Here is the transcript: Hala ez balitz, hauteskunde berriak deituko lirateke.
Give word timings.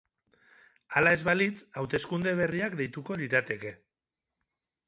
Hala 1.01 1.11
ez 1.17 1.19
balitz, 1.27 1.63
hauteskunde 1.81 2.35
berriak 2.41 2.81
deituko 2.81 3.19
lirateke. 3.23 3.75